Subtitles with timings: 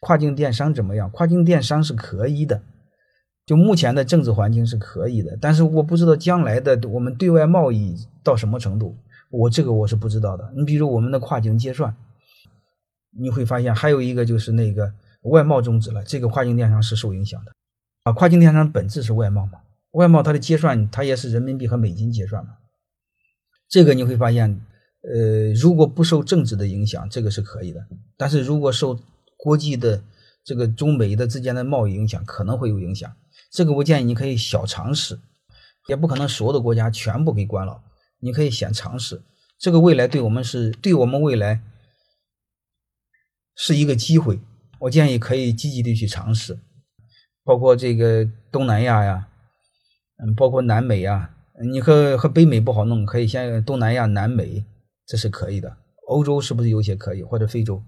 [0.00, 1.10] 跨境电商怎么样？
[1.10, 2.62] 跨境电商是可以的，
[3.46, 8.96] 就目前的政治环境是可以的，但是我不知道将来的我们对外贸易到什么程度，
[9.30, 10.52] 我这个我是不知道的。
[10.56, 11.94] 你比如我们的跨境结算，
[13.18, 14.92] 你会发现还有一个就是那个
[15.24, 17.52] 外贸终止了，这个跨境电商是受影响的
[18.04, 18.12] 啊。
[18.12, 19.60] 跨境电商本质是外贸嘛，
[19.92, 22.52] 外贸它的结算它也是人民币和美金结算嘛，
[23.68, 24.60] 这个你会发现，
[25.02, 27.84] 呃，如果不受政治的影响，这个是可以的，
[28.16, 28.98] 但是如果受
[29.42, 30.02] 国际的
[30.44, 33.10] 这个中美的之间的贸易影响可能会有影响，
[33.50, 35.18] 这个我建议你可以小尝试，
[35.88, 37.82] 也不可能所有的国家全部给关了，
[38.18, 39.22] 你可以先尝试，
[39.58, 41.62] 这个未来对我们是对我们未来
[43.56, 44.40] 是一个机会，
[44.80, 46.58] 我建议可以积极的去尝试，
[47.44, 49.28] 包括这个东南亚呀，
[50.18, 51.34] 嗯，包括南美呀，
[51.70, 54.64] 你和和北美不好弄，可以先东南亚、南美，
[55.06, 55.76] 这是可以的，
[56.08, 57.82] 欧洲是不是有些可以，或者非洲？